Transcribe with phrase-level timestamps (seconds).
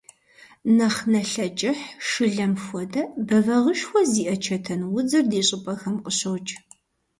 [0.75, 6.51] Нэхъ налъэ кӀыхь, шылэм хуэдэ, бэвагъышхуэ зиӀэ чэтэнудзыр ди щӀыпӀэхэм къыщокӀ.